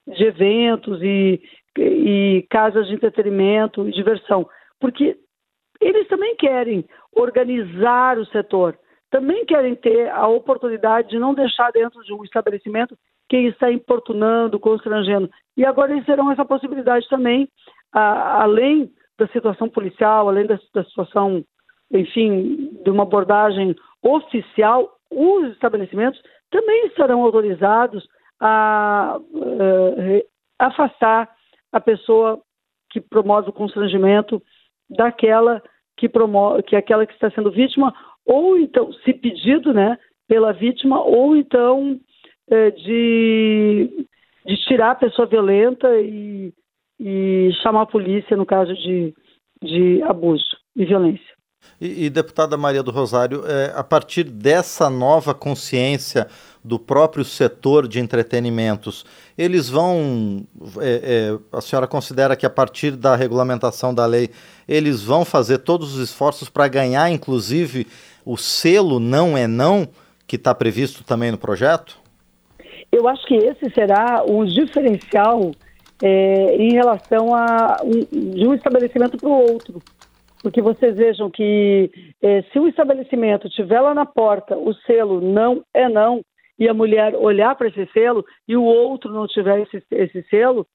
de 0.07 0.25
eventos 0.25 1.03
e, 1.03 1.41
e 1.77 2.47
casas 2.49 2.87
de 2.87 2.95
entretenimento 2.95 3.89
e 3.89 3.93
diversão, 3.93 4.49
porque 4.79 5.17
eles 5.81 6.07
também 6.09 6.37
querem 6.37 6.85
organizar 7.13 8.19
o 8.19 8.27
setor, 8.27 8.79
também 9.11 9.45
querem 9.45 9.75
ter 9.75 10.11
a 10.11 10.29
oportunidade 10.29 11.09
de 11.09 11.19
não 11.19 11.35
deixar 11.35 11.71
dentro 11.73 12.03
de 12.03 12.13
um 12.13 12.23
estabelecimento 12.23 12.97
quem 13.29 13.47
está 13.47 13.71
importunando, 13.71 14.59
constrangendo. 14.59 15.31
E 15.57 15.65
agora 15.65 15.93
eles 15.93 16.05
terão 16.05 16.31
essa 16.31 16.45
possibilidade 16.45 17.09
também, 17.09 17.49
a, 17.93 18.43
além 18.43 18.91
da 19.19 19.27
situação 19.29 19.69
policial, 19.69 20.29
além 20.29 20.47
da, 20.47 20.59
da 20.75 20.85
situação, 20.85 21.45
enfim, 21.93 22.71
de 22.83 22.91
uma 22.91 23.05
abordagem 23.05 23.75
oficial, 24.03 24.97
os 25.11 25.53
estabelecimentos 25.53 26.21
também 26.51 26.87
estarão 26.87 27.23
autorizados 27.23 28.07
a 28.41 29.19
uh, 29.19 30.29
afastar 30.59 31.29
a 31.73 31.81
pessoa 31.81 32.41
que 32.91 33.01
promove 33.01 33.51
o 33.51 33.53
constrangimento 33.53 34.43
daquela 34.91 35.63
que 35.97 36.09
promove, 36.09 36.63
que 36.63 36.75
é 36.75 36.79
aquela 36.79 37.07
que 37.07 37.13
está 37.13 37.31
sendo 37.31 37.51
vítima, 37.51 37.95
ou 38.25 38.59
então, 38.59 38.93
se 39.05 39.13
pedido, 39.13 39.73
né, 39.73 39.99
pela 40.29 40.53
vítima, 40.53 41.03
ou 41.03 41.37
então 41.37 41.99
uh, 42.49 42.73
de, 42.85 44.07
de 44.47 44.57
tirar 44.65 44.93
a 44.93 44.95
pessoa 44.95 45.27
violenta 45.27 45.89
e, 46.01 46.53
e 46.99 47.51
chamar 47.63 47.83
a 47.83 47.87
polícia 47.87 48.37
no 48.37 48.47
caso 48.47 48.75
de, 48.75 49.15
de 49.63 50.03
abuso 50.03 50.57
e 50.77 50.85
violência. 50.85 51.41
E, 51.81 52.07
e, 52.07 52.11
deputada 52.11 52.57
Maria 52.57 52.83
do 52.83 52.91
Rosário, 52.91 53.43
é, 53.47 53.73
a 53.75 53.85
partir 53.85 54.25
dessa 54.25 54.89
nova 54.89 55.35
consciência 55.35 56.27
do 56.63 56.79
próprio 56.79 57.25
setor 57.25 57.89
de 57.89 58.01
entretenimentos, 58.01 59.05
eles 59.37 59.69
vão. 59.69 60.45
É, 60.79 61.33
é, 61.33 61.57
a 61.57 61.61
senhora 61.61 61.87
considera 61.87 62.37
que 62.37 62.45
a 62.45 62.51
partir 62.51 62.93
da 62.93 63.17
regulamentação 63.17 63.95
da 63.95 64.05
lei, 64.07 64.31
eles 64.69 65.03
vão 65.03 65.25
fazer 65.25 65.59
todos 65.59 65.95
os 65.95 66.11
esforços 66.11 66.49
para 66.49 66.69
ganhar, 66.69 67.11
inclusive, 67.11 67.87
o 68.25 68.37
selo 68.37 69.01
não 69.01 69.37
é 69.37 69.47
não, 69.47 69.89
que 70.27 70.37
está 70.37 70.55
previsto 70.55 71.03
também 71.03 71.31
no 71.31 71.39
projeto? 71.39 71.99
Eu 72.93 73.09
acho 73.09 73.25
que 73.27 73.35
esse 73.35 73.71
será 73.73 74.23
um 74.27 74.45
diferencial 74.45 75.53
é, 76.03 76.57
em 76.57 76.73
relação 76.73 77.35
a 77.35 77.79
um, 77.83 78.35
de 78.35 78.47
um 78.47 78.55
estabelecimento 78.55 79.17
para 79.17 79.29
o 79.29 79.53
outro. 79.53 79.81
Porque 80.43 80.63
vocês 80.63 80.97
vejam 80.97 81.31
que 81.31 81.91
é, 82.23 82.43
se 82.51 82.59
o 82.59 82.67
estabelecimento 82.67 83.49
tiver 83.51 83.81
lá 83.81 83.95
na 83.95 84.07
porta 84.07 84.57
o 84.57 84.73
selo 84.87 85.21
não 85.21 85.63
é 85.75 85.89
não, 85.89 86.23
e 86.61 86.69
a 86.69 86.75
mulher 86.75 87.17
olhar 87.17 87.57
para 87.57 87.69
esse 87.69 87.87
selo 87.87 88.23
e 88.47 88.55
o 88.55 88.63
outro 88.63 89.11
não 89.11 89.27
tiver 89.27 89.63
esse, 89.63 89.83
esse 89.91 90.23
selo, 90.29 90.67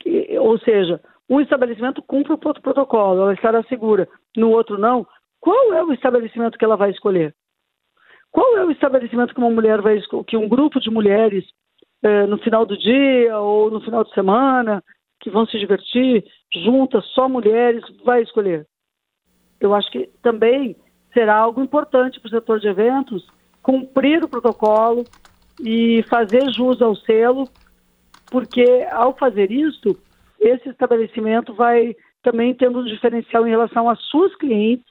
que, 0.00 0.36
ou 0.36 0.58
seja, 0.58 1.00
um 1.30 1.40
estabelecimento 1.40 2.02
cumpre 2.02 2.32
o 2.32 2.38
protocolo, 2.38 3.22
ela 3.22 3.32
estará 3.32 3.62
segura, 3.64 4.08
no 4.36 4.50
outro 4.50 4.76
não, 4.76 5.06
qual 5.40 5.72
é 5.74 5.84
o 5.84 5.92
estabelecimento 5.92 6.58
que 6.58 6.64
ela 6.64 6.76
vai 6.76 6.90
escolher? 6.90 7.32
Qual 8.32 8.58
é 8.58 8.64
o 8.64 8.70
estabelecimento 8.72 9.32
que 9.32 9.40
uma 9.40 9.50
mulher 9.50 9.80
vai 9.80 10.00
que 10.26 10.36
um 10.36 10.48
grupo 10.48 10.80
de 10.80 10.90
mulheres 10.90 11.44
é, 12.02 12.26
no 12.26 12.38
final 12.38 12.66
do 12.66 12.76
dia 12.76 13.38
ou 13.38 13.70
no 13.70 13.80
final 13.80 14.02
de 14.02 14.12
semana 14.14 14.82
que 15.20 15.30
vão 15.30 15.46
se 15.46 15.56
divertir 15.56 16.24
juntas, 16.52 17.04
só 17.14 17.28
mulheres, 17.28 17.84
vai 18.04 18.22
escolher? 18.22 18.66
Eu 19.60 19.72
acho 19.72 19.88
que 19.92 20.10
também 20.22 20.74
será 21.12 21.36
algo 21.36 21.62
importante 21.62 22.18
para 22.18 22.26
o 22.26 22.30
setor 22.30 22.58
de 22.58 22.66
eventos 22.66 23.24
cumprir 23.62 24.24
o 24.24 24.28
protocolo 24.28 25.04
e 25.60 26.02
fazer 26.08 26.50
jus 26.52 26.82
ao 26.82 26.96
selo, 26.96 27.48
porque 28.30 28.86
ao 28.90 29.16
fazer 29.16 29.50
isso, 29.50 29.96
esse 30.40 30.68
estabelecimento 30.68 31.54
vai 31.54 31.94
também 32.22 32.54
tendo 32.54 32.80
um 32.80 32.84
diferencial 32.84 33.46
em 33.46 33.50
relação 33.50 33.88
às 33.88 34.00
suas 34.04 34.34
clientes 34.36 34.86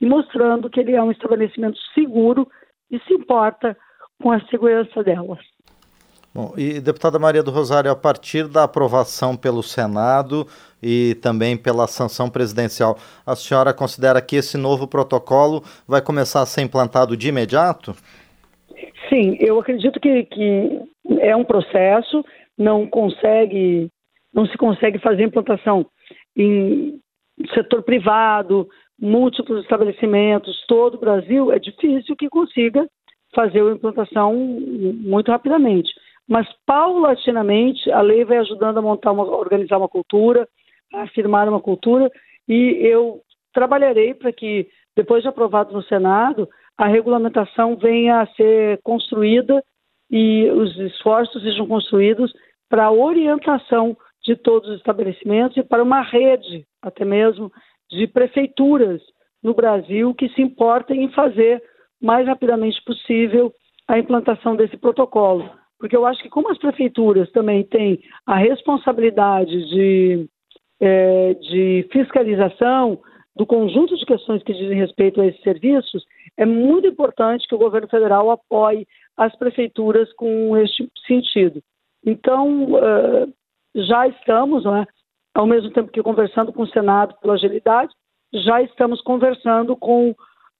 e 0.00 0.06
mostrando 0.06 0.70
que 0.70 0.80
ele 0.80 0.92
é 0.92 1.02
um 1.02 1.10
estabelecimento 1.10 1.78
seguro 1.94 2.48
e 2.90 2.98
se 3.00 3.14
importa 3.14 3.76
com 4.20 4.30
a 4.30 4.40
segurança 4.46 5.02
delas. 5.02 5.53
Bom, 6.34 6.52
e 6.58 6.80
deputada 6.80 7.16
Maria 7.16 7.44
do 7.44 7.52
Rosário, 7.52 7.92
a 7.92 7.94
partir 7.94 8.48
da 8.48 8.64
aprovação 8.64 9.36
pelo 9.36 9.62
Senado 9.62 10.48
e 10.82 11.14
também 11.22 11.56
pela 11.56 11.86
sanção 11.86 12.28
presidencial, 12.28 12.98
a 13.24 13.36
senhora 13.36 13.72
considera 13.72 14.20
que 14.20 14.34
esse 14.34 14.58
novo 14.58 14.88
protocolo 14.88 15.62
vai 15.86 16.02
começar 16.02 16.42
a 16.42 16.46
ser 16.46 16.62
implantado 16.62 17.16
de 17.16 17.28
imediato? 17.28 17.94
Sim, 19.08 19.36
eu 19.38 19.60
acredito 19.60 20.00
que, 20.00 20.24
que 20.24 20.80
é 21.20 21.36
um 21.36 21.44
processo, 21.44 22.24
não 22.58 22.84
consegue, 22.84 23.88
não 24.34 24.44
se 24.44 24.58
consegue 24.58 24.98
fazer 24.98 25.22
implantação 25.22 25.86
em 26.36 26.98
setor 27.54 27.84
privado, 27.84 28.68
múltiplos 29.00 29.62
estabelecimentos, 29.62 30.64
todo 30.66 30.96
o 30.96 31.00
Brasil, 31.00 31.52
é 31.52 31.60
difícil 31.60 32.16
que 32.16 32.28
consiga 32.28 32.88
fazer 33.32 33.62
a 33.62 33.72
implantação 33.72 34.34
muito 34.34 35.30
rapidamente 35.30 35.92
mas 36.28 36.46
paulatinamente 36.66 37.90
a 37.90 38.00
lei 38.00 38.24
vai 38.24 38.38
ajudando 38.38 38.78
a 38.78 38.82
montar 38.82 39.12
uma, 39.12 39.24
organizar 39.24 39.78
uma 39.78 39.88
cultura, 39.88 40.48
a 40.92 41.02
afirmar 41.02 41.48
uma 41.48 41.60
cultura, 41.60 42.10
e 42.48 42.78
eu 42.80 43.20
trabalharei 43.52 44.14
para 44.14 44.32
que, 44.32 44.68
depois 44.96 45.22
de 45.22 45.28
aprovado 45.28 45.72
no 45.72 45.82
Senado, 45.82 46.48
a 46.76 46.86
regulamentação 46.86 47.76
venha 47.76 48.20
a 48.20 48.26
ser 48.28 48.80
construída 48.82 49.62
e 50.10 50.50
os 50.50 50.76
esforços 50.78 51.42
sejam 51.42 51.66
construídos 51.66 52.32
para 52.68 52.86
a 52.86 52.92
orientação 52.92 53.96
de 54.24 54.34
todos 54.34 54.70
os 54.70 54.76
estabelecimentos 54.76 55.56
e 55.56 55.62
para 55.62 55.82
uma 55.82 56.00
rede, 56.00 56.64
até 56.82 57.04
mesmo, 57.04 57.52
de 57.90 58.06
prefeituras 58.06 59.00
no 59.42 59.54
Brasil 59.54 60.14
que 60.14 60.28
se 60.30 60.40
importem 60.40 61.04
em 61.04 61.12
fazer 61.12 61.62
mais 62.02 62.26
rapidamente 62.26 62.82
possível 62.82 63.52
a 63.86 63.98
implantação 63.98 64.56
desse 64.56 64.76
protocolo 64.76 65.48
porque 65.84 65.94
eu 65.94 66.06
acho 66.06 66.22
que 66.22 66.30
como 66.30 66.50
as 66.50 66.56
prefeituras 66.56 67.30
também 67.30 67.62
têm 67.62 68.00
a 68.24 68.36
responsabilidade 68.36 69.68
de, 69.68 70.26
é, 70.80 71.34
de 71.34 71.86
fiscalização 71.92 73.02
do 73.36 73.44
conjunto 73.44 73.94
de 73.94 74.06
questões 74.06 74.42
que 74.42 74.54
dizem 74.54 74.78
respeito 74.78 75.20
a 75.20 75.26
esses 75.26 75.42
serviços, 75.42 76.02
é 76.38 76.46
muito 76.46 76.88
importante 76.88 77.46
que 77.46 77.54
o 77.54 77.58
governo 77.58 77.86
federal 77.86 78.30
apoie 78.30 78.86
as 79.14 79.36
prefeituras 79.36 80.10
com 80.14 80.56
este 80.56 80.90
sentido. 81.06 81.62
Então, 82.02 82.72
uh, 82.72 83.30
já 83.74 84.08
estamos, 84.08 84.64
né, 84.64 84.86
ao 85.34 85.46
mesmo 85.46 85.70
tempo 85.70 85.92
que 85.92 86.02
conversando 86.02 86.50
com 86.50 86.62
o 86.62 86.68
Senado 86.68 87.14
pela 87.20 87.34
agilidade, 87.34 87.92
já 88.32 88.62
estamos 88.62 89.02
conversando 89.02 89.76
com 89.76 90.14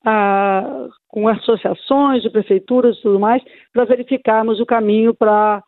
ah, 0.04 0.88
com 1.08 1.26
associações 1.28 2.22
de 2.22 2.30
prefeituras 2.30 2.96
e 2.98 3.02
tudo 3.02 3.18
mais, 3.18 3.42
para 3.72 3.84
verificarmos 3.84 4.60
o 4.60 4.66
caminho 4.66 5.14
para 5.14 5.62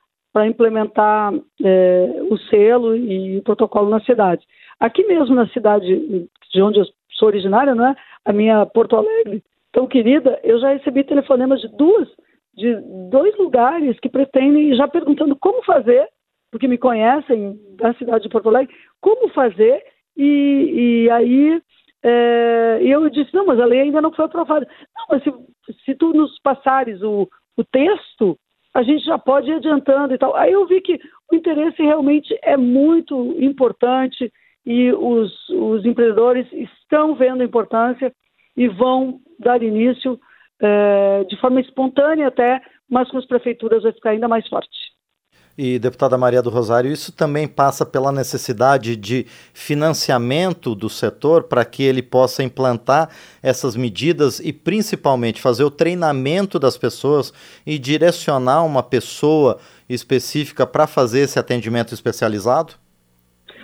implementar 0.47 1.33
é, 1.65 2.23
o 2.31 2.37
selo 2.51 2.95
e 2.95 3.39
o 3.39 3.43
protocolo 3.43 3.89
na 3.89 4.01
cidade. 4.01 4.45
Aqui 4.79 5.05
mesmo 5.05 5.35
na 5.35 5.49
cidade 5.49 6.29
de 6.53 6.63
onde 6.63 6.81
eu 6.81 6.87
sou 7.13 7.29
originária, 7.29 7.75
não 7.75 7.87
é? 7.87 7.97
a 8.27 8.33
minha 8.33 8.67
Porto 8.67 8.97
Alegre, 8.97 9.43
tão 9.73 9.87
querida, 9.87 10.39
eu 10.43 10.59
já 10.59 10.71
recebi 10.71 11.05
telefonemas 11.05 11.61
de 11.61 11.69
duas, 11.69 12.09
de 12.55 12.77
dois 13.11 13.37
lugares 13.39 13.99
que 14.01 14.09
pretendem, 14.09 14.75
já 14.75 14.89
perguntando 14.89 15.37
como 15.37 15.63
fazer, 15.63 16.07
porque 16.51 16.67
me 16.67 16.77
conhecem 16.77 17.59
da 17.79 17.95
cidade 17.95 18.25
de 18.25 18.29
Porto 18.29 18.49
Alegre, 18.49 18.75
como 19.01 19.29
fazer, 19.29 19.83
e, 20.17 21.05
e 21.05 21.11
aí 21.11 21.63
é, 22.05 22.79
e 22.83 22.91
eu 22.91 23.09
disse, 23.09 23.35
não, 23.35 23.47
mas 23.47 23.59
a 23.59 23.65
lei 23.65 23.81
ainda 23.81 24.01
não 24.01 24.13
foi 24.13 24.25
aprovada. 24.25 24.67
Não, 24.97 25.07
mas 25.11 25.23
se, 25.23 25.33
se 25.85 25.95
tu 25.95 26.13
nos 26.13 26.39
passares 26.41 27.03
o, 27.03 27.29
o 27.57 27.65
texto, 27.65 28.39
a 28.75 28.83
gente 28.83 29.05
já 29.05 29.19
pode 29.19 29.51
ir 29.51 29.55
adiantando 29.55 30.15
e 30.15 30.19
tal. 30.19 30.37
Aí 30.37 30.53
eu 30.53 30.67
vi 30.67 30.81
que 30.81 30.99
o 31.33 31.35
interesse 31.35 31.83
realmente 31.83 32.39
é 32.43 32.57
muito 32.57 33.35
importante 33.41 34.31
e 34.65 34.93
os, 34.93 35.49
os 35.49 35.85
empreendedores 35.85 36.47
estão 36.53 37.15
vendo 37.15 37.41
a 37.41 37.45
importância 37.45 38.13
e 38.57 38.69
vão 38.69 39.21
dar 39.39 39.63
início 39.63 40.19
é, 40.61 41.25
de 41.25 41.37
forma 41.41 41.61
espontânea 41.61 42.29
até, 42.29 42.61
mas 42.89 43.11
com 43.11 43.19
as 43.19 43.27
prefeituras 43.27 43.83
vai 43.83 43.93
ficar 43.93 44.11
ainda 44.11 44.29
mais 44.29 44.47
forte. 44.49 44.86
E, 45.59 45.79
deputada 45.79 46.19
Maria 46.19 46.43
do 46.43 46.51
Rosário, 46.51 46.93
isso 46.93 47.11
também 47.11 47.49
passa 47.49 47.87
pela 47.87 48.13
necessidade 48.13 48.95
de 48.95 49.25
financiamento 49.55 50.75
do 50.75 50.91
setor 50.91 51.45
para 51.45 51.65
que 51.65 51.83
ele 51.83 52.03
possa 52.03 52.43
implantar 52.43 53.09
essas 53.43 53.75
medidas 53.75 54.39
e, 54.39 54.53
principalmente, 54.53 55.41
fazer 55.41 55.65
o 55.65 55.71
treinamento 55.71 56.59
das 56.59 56.77
pessoas 56.77 57.33
e 57.67 57.79
direcionar 57.79 58.65
uma 58.65 58.83
pessoa 58.83 59.59
específica 59.89 60.67
para 60.67 60.87
fazer 60.87 61.21
esse 61.21 61.39
atendimento 61.39 61.95
especializado? 61.95 62.75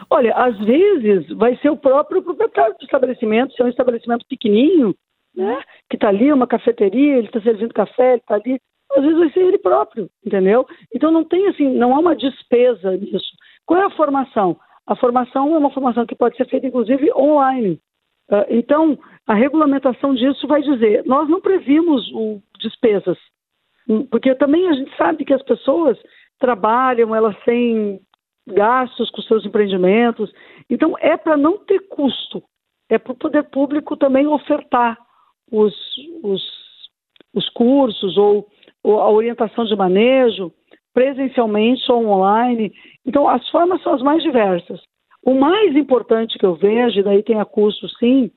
Olha, 0.08 0.34
às 0.34 0.58
vezes 0.58 1.28
vai 1.36 1.56
ser 1.58 1.70
o 1.70 1.76
próprio 1.76 2.22
proprietário 2.22 2.74
do 2.78 2.84
estabelecimento, 2.84 3.54
se 3.54 3.62
é 3.62 3.64
um 3.64 3.68
estabelecimento 3.68 4.24
pequenininho, 4.26 4.94
né, 5.34 5.62
que 5.88 5.96
está 5.96 6.08
ali, 6.08 6.32
uma 6.32 6.46
cafeteria, 6.46 7.16
ele 7.16 7.26
está 7.26 7.40
servindo 7.40 7.72
café, 7.72 8.12
ele 8.12 8.20
está 8.20 8.34
ali, 8.34 8.60
às 8.96 9.02
vezes 9.02 9.18
vai 9.18 9.30
ser 9.30 9.40
ele 9.40 9.58
próprio, 9.58 10.10
entendeu? 10.24 10.66
Então 10.94 11.10
não 11.10 11.24
tem 11.24 11.48
assim, 11.48 11.68
não 11.68 11.94
há 11.94 11.98
uma 11.98 12.16
despesa 12.16 12.96
nisso. 12.96 13.32
Qual 13.66 13.80
é 13.80 13.84
a 13.84 13.90
formação? 13.90 14.58
A 14.86 14.96
formação 14.96 15.54
é 15.54 15.58
uma 15.58 15.70
formação 15.70 16.06
que 16.06 16.14
pode 16.14 16.36
ser 16.36 16.48
feita 16.48 16.66
inclusive 16.66 17.12
online. 17.14 17.80
Uh, 18.30 18.46
então, 18.48 18.98
a 19.26 19.34
regulamentação 19.34 20.14
disso 20.14 20.46
vai 20.46 20.62
dizer, 20.62 21.04
nós 21.04 21.28
não 21.28 21.40
previmos 21.40 22.04
despesas, 22.58 23.18
hum, 23.88 24.06
porque 24.06 24.34
também 24.34 24.68
a 24.68 24.72
gente 24.72 24.96
sabe 24.96 25.24
que 25.24 25.34
as 25.34 25.42
pessoas 25.42 25.98
trabalham, 26.38 27.14
elas 27.14 27.36
têm 27.44 28.00
gastos 28.46 29.10
com 29.10 29.22
seus 29.22 29.44
empreendimentos, 29.44 30.32
então 30.70 30.96
é 30.98 31.16
para 31.16 31.36
não 31.36 31.58
ter 31.58 31.80
custo, 31.88 32.42
é 32.88 32.98
para 32.98 33.12
o 33.12 33.16
poder 33.16 33.44
público 33.44 33.96
também 33.96 34.26
ofertar 34.26 34.98
os, 35.50 35.74
os 36.22 36.62
os 37.34 37.48
cursos 37.50 38.16
ou 38.16 38.46
a 38.84 39.10
orientação 39.10 39.64
de 39.64 39.76
manejo, 39.76 40.52
presencialmente 40.92 41.90
ou 41.90 42.06
online. 42.06 42.72
Então, 43.06 43.28
as 43.28 43.48
formas 43.50 43.82
são 43.82 43.94
as 43.94 44.02
mais 44.02 44.22
diversas. 44.22 44.80
O 45.24 45.34
mais 45.34 45.74
importante 45.76 46.38
que 46.38 46.44
eu 46.44 46.54
vejo, 46.54 46.98
e 46.98 47.02
daí 47.02 47.22
tem 47.22 47.40
a 47.40 47.44
curso 47.44 47.88
sim, 47.98 48.30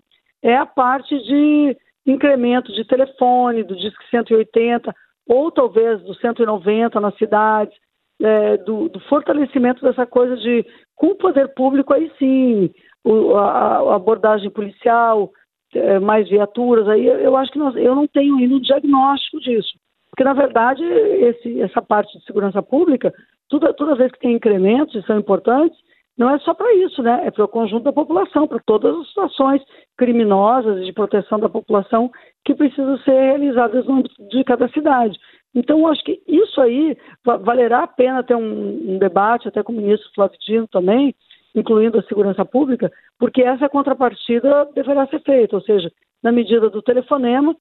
é 0.44 0.56
a 0.56 0.66
parte 0.66 1.18
de 1.24 1.76
incremento 2.06 2.72
de 2.72 2.86
telefone, 2.86 3.64
do 3.64 3.76
Disque 3.76 4.08
180, 4.12 4.94
ou 5.28 5.52
talvez 5.52 6.02
do 6.04 6.14
190 6.14 7.00
nas 7.00 7.18
cidades, 7.18 7.76
é, 8.22 8.58
do, 8.58 8.88
do, 8.90 9.00
fortalecimento 9.02 9.82
dessa 9.82 10.06
coisa 10.06 10.38
de, 10.38 10.64
com 10.96 11.08
o 11.08 11.16
poder 11.16 11.54
público, 11.56 11.94
aí 11.94 12.12
sim, 12.20 12.72
o, 13.04 13.36
a, 13.36 13.78
a, 13.78 13.96
abordagem 13.96 14.50
policial, 14.52 15.32
é, 15.74 16.00
mais 16.00 16.30
viaturas, 16.30 16.88
aí 16.88 17.06
eu 17.06 17.36
acho 17.36 17.52
que 17.52 17.60
nós, 17.60 17.76
eu 17.76 17.96
não 17.96 18.08
tenho 18.08 18.38
ainda 18.38 18.56
um 18.56 18.62
diagnóstico 18.62 19.40
disso. 19.40 19.74
Porque, 20.16 20.24
na 20.24 20.34
verdade, 20.34 20.82
esse, 20.82 21.62
essa 21.62 21.82
parte 21.82 22.18
de 22.18 22.24
segurança 22.24 22.64
pública, 22.64 23.14
toda, 23.50 23.74
toda 23.74 23.98
vez 23.98 24.10
que 24.14 24.20
tem 24.20 24.34
incrementos, 24.34 24.96
e 24.96 25.06
são 25.06 25.20
importantes, 25.20 25.78
não 26.18 26.30
é 26.30 26.40
só 26.40 26.54
para 26.54 26.74
isso, 26.76 27.04
né? 27.04 27.24
É 27.26 27.32
para 27.32 27.44
o 27.44 27.50
conjunto 27.50 27.84
da 27.84 27.92
população, 27.92 28.48
para 28.48 28.62
todas 28.66 28.96
as 28.96 29.08
situações 29.10 29.62
criminosas 29.98 30.86
de 30.86 30.94
proteção 30.94 31.38
da 31.38 31.50
população 31.50 32.10
que 32.46 32.56
precisam 32.56 32.98
ser 33.00 33.12
realizadas 33.12 33.86
no 33.86 33.96
âmbito 33.96 34.16
de 34.30 34.42
cada 34.46 34.70
cidade. 34.70 35.20
Então, 35.54 35.86
acho 35.86 36.02
que 36.06 36.22
isso 36.26 36.62
aí 36.62 36.98
valerá 37.26 37.84
a 37.84 37.88
pena 37.88 38.24
ter 38.24 38.36
um, 38.36 38.94
um 38.94 38.98
debate, 38.98 39.50
até 39.50 39.62
com 39.64 39.74
o 39.74 39.76
ministro 39.76 40.10
Flávio 40.16 40.40
Dino 40.48 40.68
também, 40.70 41.14
incluindo 41.54 42.00
a 42.00 42.04
segurança 42.04 42.46
pública, 42.46 42.90
porque 43.20 43.42
essa 43.42 43.68
contrapartida 43.68 44.70
deverá 44.74 45.08
ser 45.08 45.20
feita, 45.24 45.58
ou 45.58 45.62
seja, 45.62 45.92
na 46.24 46.32
medida 46.32 46.70
do 46.70 46.82
telefonema 46.82 47.54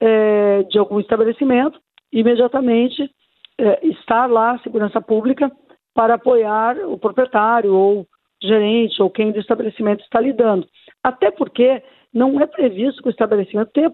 é, 0.00 0.62
de 0.62 0.78
algum 0.78 1.00
estabelecimento, 1.00 1.78
imediatamente 2.12 3.10
é, 3.58 3.86
estar 3.86 4.26
lá 4.26 4.52
a 4.52 4.58
segurança 4.60 5.00
pública 5.00 5.50
para 5.94 6.14
apoiar 6.14 6.78
o 6.78 6.98
proprietário 6.98 7.74
ou 7.74 8.06
gerente 8.42 9.02
ou 9.02 9.10
quem 9.10 9.32
do 9.32 9.40
estabelecimento 9.40 10.02
está 10.02 10.20
lidando. 10.20 10.66
Até 11.02 11.30
porque 11.30 11.82
não 12.12 12.40
é 12.40 12.46
previsto 12.46 13.02
que 13.02 13.08
o 13.08 13.10
estabelecimento 13.10 13.72
tenha 13.72 13.92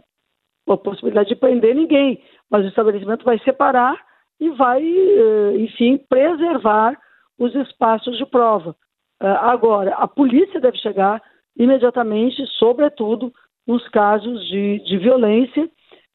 a 0.69 0.77
possibilidade 0.77 1.31
de 1.31 1.37
prender 1.37 1.75
ninguém, 1.75 2.23
mas 2.51 2.65
o 2.65 2.69
estabelecimento 2.69 3.25
vai 3.25 3.39
separar 3.41 3.99
e 4.41 4.51
vai, 4.51 4.83
é, 4.83 5.57
enfim, 5.57 5.99
preservar 6.09 6.99
os 7.39 7.55
espaços 7.55 8.17
de 8.17 8.27
prova. 8.27 8.77
É, 9.21 9.29
agora, 9.29 9.95
a 9.95 10.07
polícia 10.07 10.61
deve 10.61 10.77
chegar 10.79 11.23
imediatamente, 11.57 12.45
sobretudo 12.59 13.33
nos 13.67 13.87
casos 13.89 14.47
de, 14.49 14.81
de 14.81 14.99
violência, 14.99 15.71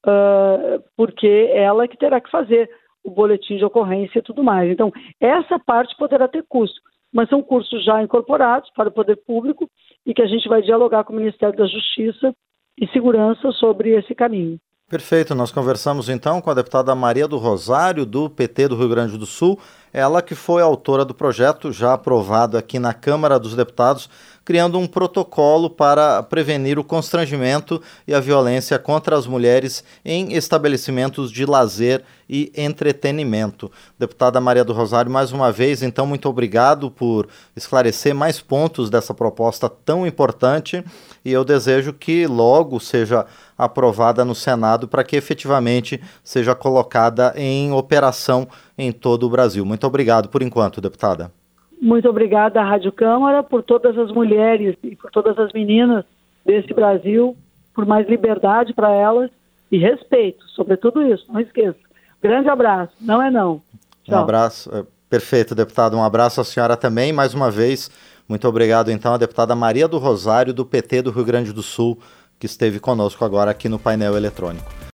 uh, 0.06 0.84
porque 0.96 1.28
é 1.28 1.64
ela 1.64 1.88
que 1.88 1.98
terá 1.98 2.20
que 2.20 2.32
fazer 2.32 2.70
o 3.04 3.12
boletim 3.12 3.58
de 3.58 3.66
ocorrência 3.66 4.20
e 4.20 4.24
tudo 4.24 4.44
mais. 4.44 4.70
Então, 4.70 4.92
essa 5.20 5.58
parte 5.60 5.96
poderá 5.98 6.28
ter 6.28 6.44
custo, 6.48 6.80
mas 7.14 7.30
são 7.30 7.42
cursos 7.42 7.84
já 7.84 8.02
incorporados 8.04 8.70
para 8.76 8.90
o 8.90 8.92
poder 8.92 9.18
público 9.26 9.70
e 10.06 10.14
que 10.14 10.22
a 10.22 10.28
gente 10.28 10.48
vai 10.48 10.62
dialogar 10.62 11.04
com 11.04 11.14
o 11.14 11.16
Ministério 11.16 11.58
da 11.58 11.66
Justiça 11.66 12.34
e 12.80 12.88
Segurança 12.88 13.52
sobre 13.54 13.98
esse 13.98 14.14
caminho. 14.16 14.60
Perfeito, 14.90 15.36
nós 15.36 15.52
conversamos 15.52 16.10
então 16.10 16.42
com 16.42 16.50
a 16.50 16.54
deputada 16.56 16.96
Maria 16.96 17.28
do 17.28 17.38
Rosário, 17.38 18.08
do 18.08 18.28
PT 18.28 18.70
do 18.70 18.76
Rio 18.76 18.90
Grande 18.90 19.20
do 19.20 19.26
Sul, 19.26 19.60
ela 19.94 20.20
que 20.20 20.34
foi 20.34 20.64
autora 20.64 21.06
do 21.06 21.14
projeto 21.14 21.72
já 21.72 21.94
aprovado 21.94 22.58
aqui 22.58 22.80
na 22.80 22.92
Câmara 22.92 23.40
dos 23.40 23.56
Deputados, 23.56 24.10
criando 24.44 24.80
um 24.80 24.88
protocolo 24.88 25.70
para 25.70 26.24
prevenir 26.24 26.80
o 26.80 26.84
constrangimento 26.84 27.82
e 28.08 28.14
a 28.14 28.20
violência 28.20 28.80
contra 28.80 29.18
as 29.18 29.28
mulheres 29.28 29.84
em 30.04 30.34
estabelecimentos 30.34 31.32
de 31.32 31.46
lazer 31.46 32.04
e 32.30 32.52
entretenimento. 32.56 33.72
Deputada 33.98 34.40
Maria 34.40 34.64
do 34.64 34.74
Rosário, 34.74 35.12
mais 35.12 35.32
uma 35.32 35.52
vez, 35.52 35.82
então, 35.82 36.06
muito 36.06 36.30
obrigado 36.30 36.92
por 36.92 37.28
esclarecer 37.56 38.14
mais 38.14 38.40
pontos 38.40 38.90
dessa 38.90 39.14
proposta 39.14 39.68
tão 39.68 40.06
importante 40.06 40.84
e 41.26 41.32
eu 41.32 41.44
desejo 41.44 41.94
que 41.94 42.28
logo 42.28 42.80
seja 42.80 43.26
aprovada 43.58 44.24
no 44.24 44.36
Senado 44.36 44.88
para 44.88 45.04
que 45.04 45.16
efetivamente 45.16 46.02
seja 46.24 46.56
colocada 46.56 47.34
em 47.36 47.72
operação 47.72 48.48
em 48.78 48.92
todo 48.92 49.26
o 49.26 49.30
Brasil. 49.30 49.66
Muito 49.66 49.86
obrigado 49.86 50.30
por 50.30 50.42
enquanto, 50.42 50.80
deputada. 50.80 51.39
Muito 51.82 52.10
obrigada 52.10 52.60
à 52.62 52.64
Rádio 52.64 52.92
Câmara 52.92 53.42
por 53.42 53.64
todas 53.64 53.98
as 53.98 54.12
mulheres 54.12 54.76
e 54.84 54.96
por 54.96 55.10
todas 55.12 55.38
as 55.40 55.54
meninas 55.54 56.04
desse 56.46 56.74
Brasil, 56.74 57.38
por 57.74 57.86
mais 57.86 58.08
liberdade 58.08 58.74
para 58.74 58.92
elas 58.92 59.30
e 59.72 59.78
respeito 59.78 60.44
sobre 60.50 60.76
tudo 60.78 61.02
isso, 61.02 61.26
não 61.32 61.40
esqueça. 61.40 61.78
Grande 62.22 62.50
abraço, 62.50 62.92
não 63.00 63.22
é 63.22 63.32
não. 63.32 63.62
Tchau. 64.04 64.20
Um 64.20 64.24
abraço, 64.24 64.76
é, 64.76 64.84
perfeito, 65.10 65.56
deputado. 65.56 65.96
Um 65.96 66.04
abraço 66.04 66.42
à 66.42 66.44
senhora 66.44 66.76
também, 66.76 67.14
mais 67.14 67.34
uma 67.34 67.50
vez. 67.50 67.90
Muito 68.28 68.48
obrigado, 68.48 68.92
então, 68.92 69.14
à 69.14 69.18
deputada 69.18 69.56
Maria 69.56 69.88
do 69.88 69.98
Rosário, 69.98 70.54
do 70.54 70.66
PT 70.66 71.04
do 71.04 71.12
Rio 71.12 71.26
Grande 71.26 71.54
do 71.54 71.64
Sul, 71.64 71.98
que 72.38 72.46
esteve 72.46 72.80
conosco 72.80 73.24
agora 73.24 73.52
aqui 73.52 73.70
no 73.70 73.80
painel 73.80 74.18
eletrônico. 74.18 74.80